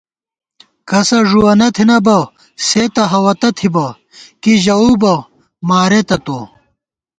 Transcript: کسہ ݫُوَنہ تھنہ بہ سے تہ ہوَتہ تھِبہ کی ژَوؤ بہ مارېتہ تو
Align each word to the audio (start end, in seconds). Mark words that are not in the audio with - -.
کسہ 0.89 1.19
ݫُوَنہ 1.29 1.67
تھنہ 1.75 1.97
بہ 2.05 2.17
سے 2.67 2.83
تہ 2.93 3.03
ہوَتہ 3.11 3.49
تھِبہ 3.57 3.87
کی 4.41 4.53
ژَوؤ 4.63 4.93
بہ 5.01 5.13
مارېتہ 5.67 6.17
تو 6.25 6.39